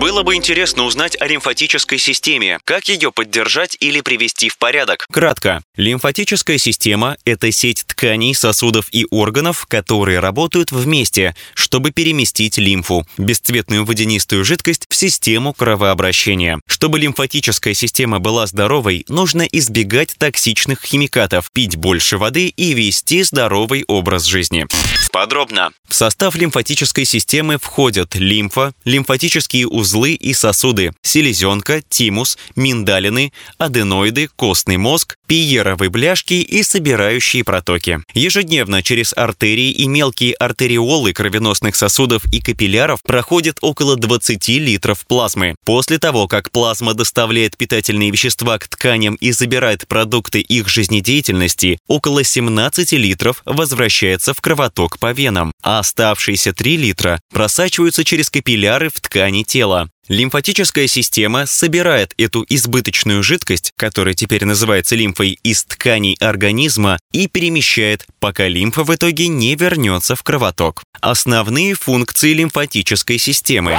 Было 0.00 0.24
бы 0.24 0.34
интересно 0.34 0.84
узнать 0.84 1.16
о 1.20 1.26
лимфатической 1.28 1.98
системе, 1.98 2.58
как 2.64 2.88
ее 2.88 3.12
поддержать 3.12 3.76
или 3.78 4.00
привести 4.00 4.48
в 4.48 4.58
порядок. 4.58 5.06
Кратко. 5.12 5.62
Лимфатическая 5.76 6.58
система– 6.58 7.16
это 7.24 7.52
сеть 7.52 7.84
тканей, 7.86 8.34
сосудов 8.34 8.88
и 8.90 9.06
органов, 9.10 9.66
которые 9.66 10.18
работают 10.18 10.72
вместе, 10.72 11.36
чтобы 11.54 11.92
переместить 11.92 12.58
лимфу, 12.58 13.06
бесцветную 13.18 13.84
водянистую 13.84 14.44
жидкость, 14.44 14.86
в 14.88 14.96
систему 14.96 15.52
кровообращения. 15.52 16.58
Чтобы 16.66 16.98
лимфатическая 16.98 17.74
система 17.74 18.18
была 18.18 18.46
здоровой, 18.48 19.04
нужно 19.08 19.42
избегать 19.42 20.16
токсичных 20.18 20.82
химикатов, 20.82 21.52
пить 21.52 21.76
больше 21.76 22.18
воды 22.18 22.48
и 22.48 22.72
вести 22.72 23.22
здоровый 23.22 23.84
образ 23.86 24.24
жизни. 24.24 24.66
Подробно. 25.12 25.70
В 25.88 25.94
состав 25.94 26.34
лимфатической 26.34 27.04
системы 27.04 27.58
входят 27.58 28.16
лимфа, 28.16 28.74
лимфатические 28.84 29.68
узлы 29.68 29.83
и 29.92 30.32
сосуды, 30.32 30.92
селезенка, 31.02 31.82
тимус, 31.88 32.38
миндалины, 32.56 33.32
аденоиды, 33.58 34.28
костный 34.34 34.78
мозг, 34.78 35.16
пиеровые 35.26 35.90
бляшки 35.90 36.34
и 36.34 36.62
собирающие 36.62 37.44
протоки. 37.44 38.00
Ежедневно 38.14 38.82
через 38.82 39.12
артерии 39.14 39.70
и 39.70 39.86
мелкие 39.86 40.34
артериолы 40.34 41.12
кровеносных 41.12 41.76
сосудов 41.76 42.22
и 42.32 42.40
капилляров 42.40 43.02
проходит 43.02 43.58
около 43.60 43.96
20 43.96 44.48
литров 44.48 45.06
плазмы. 45.06 45.54
После 45.64 45.98
того, 45.98 46.28
как 46.28 46.50
плазма 46.50 46.94
доставляет 46.94 47.56
питательные 47.56 48.10
вещества 48.10 48.58
к 48.58 48.68
тканям 48.68 49.16
и 49.16 49.32
забирает 49.32 49.86
продукты 49.86 50.40
их 50.40 50.68
жизнедеятельности, 50.68 51.78
около 51.88 52.24
17 52.24 52.92
литров 52.92 53.42
возвращается 53.44 54.34
в 54.34 54.40
кровоток 54.40 54.98
по 54.98 55.12
венам, 55.12 55.52
а 55.62 55.80
оставшиеся 55.80 56.52
3 56.52 56.76
литра 56.76 57.20
просачиваются 57.32 58.04
через 58.04 58.30
капилляры 58.30 58.88
в 58.88 59.00
ткани 59.00 59.42
тела. 59.42 59.73
Лимфатическая 60.08 60.86
система 60.86 61.46
собирает 61.46 62.12
эту 62.18 62.44
избыточную 62.48 63.22
жидкость, 63.22 63.72
которая 63.76 64.14
теперь 64.14 64.44
называется 64.44 64.96
лимфой, 64.96 65.38
из 65.42 65.64
тканей 65.64 66.16
организма 66.20 66.98
и 67.12 67.26
перемещает, 67.26 68.06
пока 68.20 68.46
лимфа 68.46 68.84
в 68.84 68.94
итоге 68.94 69.28
не 69.28 69.54
вернется 69.54 70.14
в 70.14 70.22
кровоток. 70.22 70.82
Основные 71.00 71.74
функции 71.74 72.34
лимфатической 72.34 73.18
системы. 73.18 73.78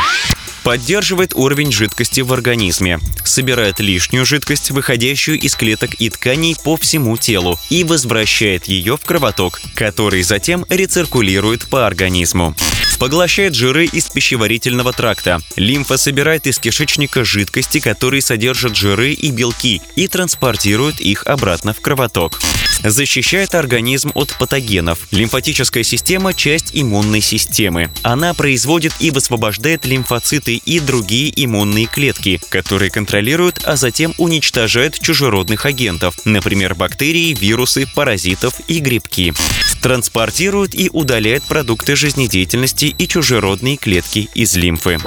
Поддерживает 0.63 1.35
уровень 1.35 1.71
жидкости 1.71 2.21
в 2.21 2.33
организме, 2.33 2.99
собирает 3.23 3.79
лишнюю 3.79 4.25
жидкость, 4.25 4.71
выходящую 4.71 5.39
из 5.39 5.53
клеток 5.53 5.93
и 6.01 6.09
тканей 6.09 6.55
по 6.63 6.75
всему 6.75 7.17
телу, 7.17 7.59
и 7.69 7.83
возвращает 7.83 8.65
ее 8.65 8.97
в 8.97 9.01
кровоток, 9.01 9.61
который 9.75 10.23
затем 10.23 10.65
рециркулирует 10.67 11.67
по 11.69 11.85
организму. 11.85 12.55
Поглощает 12.99 13.55
жиры 13.55 13.85
из 13.85 14.09
пищеварительного 14.09 14.93
тракта. 14.93 15.39
Лимфа 15.55 15.97
собирает 15.97 16.47
из 16.47 16.59
кишечника 16.59 17.23
жидкости, 17.23 17.79
которые 17.79 18.21
содержат 18.21 18.75
жиры 18.75 19.13
и 19.13 19.31
белки, 19.31 19.81
и 19.95 20.07
транспортирует 20.07 20.99
их 20.99 21.27
обратно 21.27 21.73
в 21.73 21.81
кровоток. 21.81 22.39
Защищает 22.83 23.55
организм 23.55 24.11
от 24.13 24.37
патогенов. 24.37 25.07
Лимфатическая 25.11 25.83
система– 25.83 26.33
часть 26.35 26.71
иммунной 26.73 27.21
системы. 27.21 27.89
Она 28.03 28.33
производит 28.33 28.93
и 28.99 29.11
высвобождает 29.11 29.85
лимфоциты 29.85 30.55
и 30.55 30.79
другие 30.79 31.31
иммунные 31.35 31.85
клетки, 31.85 32.39
которые 32.49 32.91
контролируют, 32.91 33.61
а 33.63 33.75
затем 33.75 34.13
уничтожают 34.17 34.99
чужеродных 34.99 35.65
агентов, 35.65 36.15
например, 36.25 36.75
бактерии, 36.75 37.33
вирусы, 37.33 37.87
паразитов 37.95 38.59
и 38.67 38.79
грибки. 38.79 39.33
Транспортирует 39.81 40.75
и 40.75 40.89
удаляет 40.91 41.43
продукты 41.43 41.95
жизнедеятельности 41.95 42.93
и 42.97 43.07
чужеродные 43.07 43.77
клетки 43.77 44.29
из 44.33 44.55
лимфы. 44.55 44.99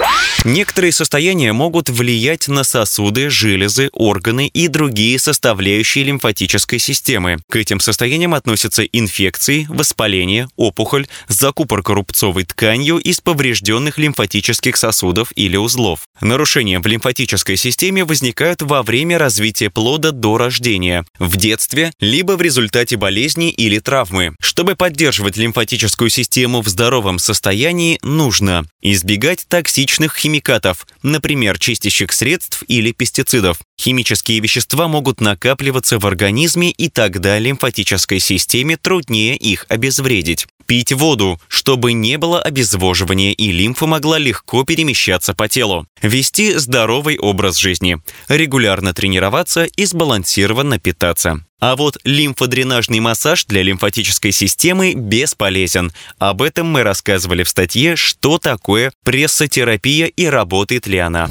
Некоторые 0.44 0.92
состояния 0.92 1.52
могут 1.52 1.90
влиять 1.90 2.48
на 2.48 2.62
сосуды, 2.62 3.28
железы, 3.28 3.90
органы 3.92 4.46
и 4.46 4.68
другие 4.68 5.18
составляющие 5.18 6.04
лимфатической 6.04 6.78
системы. 6.78 7.38
К 7.48 7.56
этим 7.60 7.80
состояниям 7.80 8.34
относятся 8.34 8.84
инфекции, 8.84 9.66
воспаление, 9.68 10.48
опухоль, 10.56 11.06
закупорка 11.28 11.94
рубцовой 11.94 12.44
тканью 12.44 12.98
из 12.98 13.20
поврежденных 13.20 13.98
лимфатических 13.98 14.76
сосудов 14.76 15.32
или 15.36 15.56
узлов. 15.56 16.00
Нарушения 16.20 16.80
в 16.80 16.86
лимфатической 16.86 17.56
системе 17.56 18.04
возникают 18.04 18.62
во 18.62 18.82
время 18.82 19.18
развития 19.18 19.70
плода 19.70 20.12
до 20.12 20.38
рождения, 20.38 21.04
в 21.18 21.36
детстве, 21.36 21.92
либо 22.00 22.32
в 22.32 22.42
результате 22.42 22.96
болезни 22.96 23.50
или 23.50 23.78
травмы. 23.78 24.34
Чтобы 24.40 24.74
поддерживать 24.74 25.36
лимфатическую 25.36 26.10
систему 26.10 26.60
в 26.60 26.68
здоровом 26.68 27.18
состоянии, 27.18 27.98
нужно 28.02 28.64
избегать 28.82 29.46
токсичных 29.48 30.16
химикатов, 30.16 30.86
например, 31.02 31.58
чистящих 31.58 32.12
средств 32.12 32.62
или 32.68 32.92
пестицидов. 32.92 33.58
Химические 33.80 34.40
вещества 34.40 34.88
могут 34.88 35.20
накапливаться 35.20 35.98
в 35.98 36.06
организме, 36.06 36.70
и 36.70 36.88
тогда 36.88 37.38
лимфатической 37.48 38.20
системе 38.20 38.76
труднее 38.76 39.36
их 39.36 39.64
обезвредить. 39.68 40.46
Пить 40.66 40.92
воду, 40.92 41.40
чтобы 41.48 41.94
не 41.94 42.18
было 42.18 42.42
обезвоживания 42.42 43.32
и 43.32 43.50
лимфа 43.52 43.86
могла 43.86 44.18
легко 44.18 44.64
перемещаться 44.64 45.32
по 45.32 45.48
телу. 45.48 45.86
Вести 46.02 46.52
здоровый 46.58 47.18
образ 47.18 47.56
жизни. 47.56 48.02
Регулярно 48.28 48.92
тренироваться 48.92 49.64
и 49.64 49.86
сбалансированно 49.86 50.78
питаться. 50.78 51.42
А 51.58 51.74
вот 51.74 51.96
лимфодренажный 52.04 53.00
массаж 53.00 53.46
для 53.46 53.62
лимфатической 53.62 54.30
системы 54.30 54.92
бесполезен. 54.92 55.90
Об 56.18 56.42
этом 56.42 56.66
мы 56.66 56.82
рассказывали 56.82 57.44
в 57.44 57.48
статье 57.48 57.96
«Что 57.96 58.36
такое 58.38 58.92
прессотерапия 59.04 60.06
и 60.06 60.26
работает 60.26 60.86
ли 60.86 60.98
она?». 60.98 61.30